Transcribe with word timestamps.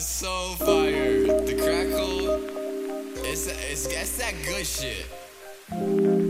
sounds 0.00 0.56
so 0.58 0.64
fire. 0.64 1.24
The 1.24 1.54
crackle, 1.60 3.24
it's, 3.24 3.46
it's, 3.46 3.86
it's 3.86 4.16
that 4.18 4.34
good 4.46 4.66
shit. 4.66 6.29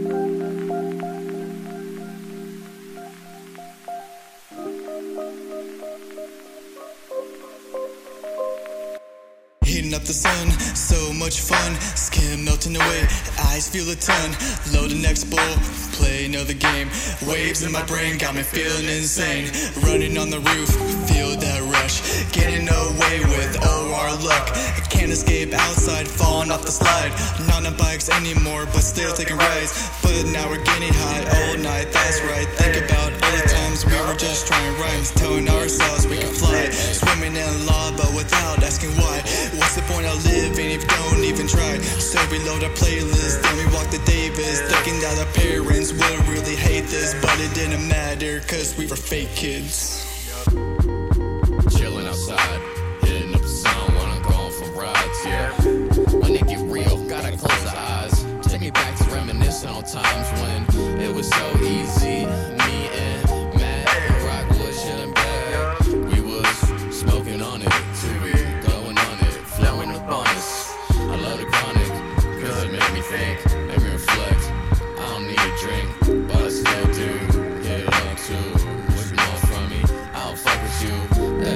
Heating 9.71 9.95
up 9.95 10.03
the 10.03 10.13
sun, 10.13 10.51
so 10.75 11.13
much 11.13 11.39
fun. 11.39 11.79
Skin 11.95 12.45
melting 12.45 12.75
away, 12.75 13.07
eyes 13.55 13.71
feel 13.71 13.87
a 13.87 13.95
ton. 13.95 14.35
Load 14.75 14.91
the 14.91 14.99
next 14.99 15.31
bowl, 15.31 15.55
play 15.95 16.27
another 16.27 16.55
game. 16.55 16.91
Waves 17.23 17.63
in 17.63 17.71
my 17.71 17.85
brain 17.87 18.19
got 18.19 18.35
me 18.35 18.43
feeling 18.43 18.91
insane. 18.91 19.47
Running 19.87 20.19
on 20.19 20.29
the 20.29 20.43
roof, 20.43 20.75
feel 21.07 21.39
that 21.39 21.63
rush. 21.71 22.03
Getting 22.35 22.67
away 22.67 23.23
with 23.31 23.63
OR 23.63 24.11
luck. 24.27 24.51
I 24.51 24.83
can't 24.91 25.13
escape 25.13 25.55
outside, 25.55 26.09
falling 26.09 26.51
off 26.51 26.67
the 26.67 26.75
slide. 26.75 27.15
Not 27.47 27.65
on 27.65 27.77
bikes 27.77 28.11
anymore, 28.11 28.67
but 28.75 28.83
still 28.83 29.15
taking 29.15 29.39
rides. 29.39 29.71
But 30.03 30.27
now 30.35 30.51
we're 30.51 30.67
getting 30.67 30.91
high 30.91 31.23
all 31.47 31.59
night, 31.63 31.93
that's 31.95 32.19
right. 32.27 32.49
Think 32.59 32.91
about 32.91 33.15
all 33.23 33.35
the 33.39 33.47
times 33.47 33.87
we 33.87 33.95
were 34.03 34.19
just 34.19 34.49
trying 34.49 34.75
rhymes, 34.83 35.13
telling 35.13 35.49
ourselves 35.49 36.09
we 36.09 36.19
can 36.19 36.35
fly. 36.35 36.71
Swimming 36.71 37.37
in 37.37 37.67
lava 37.67 38.11
without 38.19 38.59
asking 38.67 38.91
why. 38.99 39.20
We 42.31 42.39
load 42.47 42.63
our 42.63 42.71
playlist, 42.71 43.43
then 43.43 43.57
we 43.59 43.67
walk 43.75 43.91
to 43.91 43.99
Davis, 44.05 44.61
thinking 44.71 45.01
that 45.01 45.19
our 45.19 45.33
parents 45.33 45.93
would 45.93 46.29
really 46.29 46.55
hate 46.55 46.87
this, 46.87 47.13
but 47.21 47.37
it 47.41 47.53
didn't 47.55 47.89
matter, 47.89 48.39
cause 48.47 48.77
we 48.79 48.87
were 48.87 48.95
fake 48.95 49.31
kids. 49.35 50.07
Chilling 51.77 52.07
outside, 52.07 52.61
hitting 53.03 53.35
up 53.35 53.41
the 53.41 53.49
sun 53.49 53.95
when 53.95 54.07
I'm 54.07 54.23
going 54.23 54.53
for 54.53 54.71
rides, 54.81 55.27
yeah. 55.27 55.51
When 56.21 56.37
it 56.37 56.47
get 56.47 56.61
real, 56.71 57.05
gotta 57.09 57.37
close 57.37 57.65
the 57.65 57.77
eyes. 57.77 58.25
Take 58.43 58.61
me 58.61 58.71
back 58.71 58.97
to 58.99 59.05
reminiscing 59.13 59.69
on 59.69 59.83
times 59.83 60.31
when 60.41 61.01
it 61.01 61.13
was 61.13 61.29
so 61.29 61.57
easy. 61.59 62.50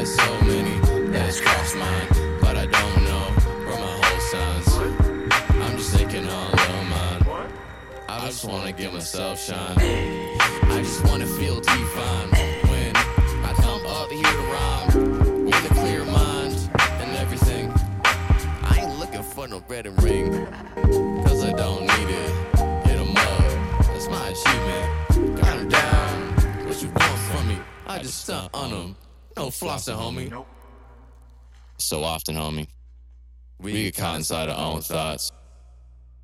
So 0.05 0.41
many 0.43 0.79
that's 1.11 1.41
crossed 1.41 1.77
mine, 1.77 2.09
but 2.39 2.59
I 2.59 2.67
don't 2.67 3.05
know 3.05 3.25
where 3.65 3.79
my 3.81 3.97
whole 4.03 4.21
signs. 4.21 4.69
I'm 5.49 5.79
just 5.79 5.97
thinking 5.97 6.29
on 6.29 6.51
little 6.51 6.85
mine. 6.85 7.53
I 8.07 8.27
just 8.27 8.45
wanna 8.45 8.73
give 8.73 8.93
myself 8.93 9.41
shine. 9.41 9.79
I 9.79 10.83
just 10.83 11.03
wanna 11.07 11.27
feel 11.27 11.59
divine 11.59 12.29
when 12.69 12.95
I 12.95 13.55
come 13.57 13.87
up 13.87 14.11
here 14.11 14.23
to 14.23 14.45
rhyme 14.55 15.47
with 15.47 15.71
a 15.71 15.75
clear 15.75 16.05
mind 16.05 16.55
and 17.01 17.17
everything. 17.17 17.73
I 18.63 18.81
ain't 18.81 18.99
looking 18.99 19.23
for 19.23 19.49
no 19.49 19.65
red 19.69 19.87
and 19.87 20.03
ring, 20.03 20.47
cause 21.25 21.43
I 21.43 21.53
don't 21.53 21.81
need 21.81 22.11
it. 22.23 22.31
Hit 22.87 22.99
'em 23.01 23.17
up, 23.17 23.87
that's 23.87 24.09
my 24.09 24.29
achievement. 24.29 25.41
Got 25.41 25.57
'em 25.57 25.69
down, 25.71 26.67
what 26.67 26.83
you 26.83 26.89
want 26.89 27.19
from 27.31 27.49
me? 27.49 27.59
I 27.87 27.99
just 28.01 28.21
stunt 28.25 28.51
on 28.53 28.71
'em. 28.71 28.97
Oh, 29.37 29.45
no 29.45 29.49
flossing, 29.49 29.97
homie. 29.97 30.45
So 31.79 32.05
often, 32.05 32.37
homie, 32.37 32.69
we 33.61 33.73
get 33.73 33.97
caught 33.97 34.17
inside 34.17 34.49
our 34.49 34.57
own 34.57 34.81
thoughts. 34.81 35.33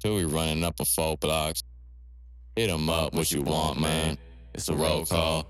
Till 0.01 0.15
we 0.15 0.25
running 0.25 0.65
up 0.65 0.79
a 0.81 0.85
four 0.85 1.17
blocks. 1.17 1.63
Hit 2.57 2.71
'em 2.71 2.89
up, 2.89 3.13
what 3.13 3.31
you 3.33 3.43
want, 3.43 3.81
man? 3.81 4.17
It's 4.55 4.69
a 4.69 4.75
roll 4.75 5.05
call. 5.05 5.47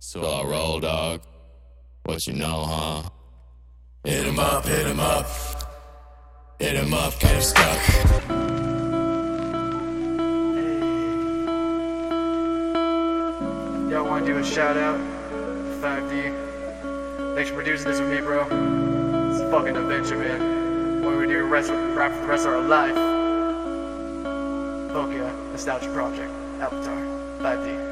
So 0.00 0.22
I 0.24 0.44
roll, 0.44 0.80
dog. 0.80 1.22
What 2.04 2.26
you 2.26 2.34
know, 2.34 2.64
huh? 2.64 3.02
Hit 4.04 4.26
'em 4.26 4.38
up, 4.38 4.64
hit 4.64 4.86
'em 4.86 5.00
up. 5.00 5.26
Hit 6.58 6.76
'em 6.76 6.94
up, 6.94 7.18
get 7.18 7.32
'em 7.32 7.42
stuck. 7.42 7.82
Y'all 13.90 14.06
want 14.06 14.26
to 14.26 14.32
do 14.32 14.38
a 14.38 14.44
shout 14.44 14.76
out? 14.76 15.00
5D. 15.80 16.51
Thanks 17.34 17.48
for 17.48 17.56
producing 17.56 17.90
this 17.90 17.98
with 17.98 18.10
me, 18.10 18.20
bro. 18.20 18.42
It's 19.30 19.40
a 19.40 19.50
fucking 19.50 19.74
adventure, 19.74 20.18
man. 20.18 21.02
What 21.02 21.16
we 21.16 21.26
do 21.26 21.44
rest, 21.44 21.70
rap 21.70 22.12
for 22.12 22.20
the 22.20 22.26
rest 22.26 22.44
of 22.46 22.52
our 22.52 22.60
life. 22.60 22.94
Fuck 24.92 25.10
yeah. 25.12 25.32
Nostalgia 25.50 25.90
Project. 25.92 26.30
Avatar. 26.60 26.94
5D. 27.40 27.88